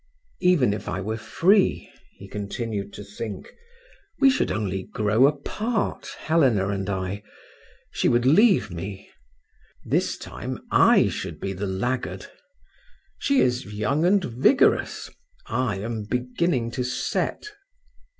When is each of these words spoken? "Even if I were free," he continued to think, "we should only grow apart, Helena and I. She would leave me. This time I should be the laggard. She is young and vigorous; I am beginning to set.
"Even 0.39 0.73
if 0.73 0.89
I 0.89 0.99
were 0.99 1.15
free," 1.15 1.87
he 2.17 2.27
continued 2.27 2.91
to 2.93 3.03
think, 3.03 3.53
"we 4.19 4.31
should 4.31 4.49
only 4.49 4.81
grow 4.81 5.27
apart, 5.27 6.07
Helena 6.17 6.69
and 6.69 6.89
I. 6.89 7.21
She 7.91 8.09
would 8.09 8.25
leave 8.25 8.71
me. 8.71 9.11
This 9.85 10.17
time 10.17 10.57
I 10.71 11.07
should 11.07 11.39
be 11.39 11.53
the 11.53 11.67
laggard. 11.67 12.25
She 13.19 13.41
is 13.41 13.65
young 13.75 14.03
and 14.03 14.23
vigorous; 14.25 15.11
I 15.45 15.75
am 15.81 16.05
beginning 16.05 16.71
to 16.71 16.83
set. 16.83 17.51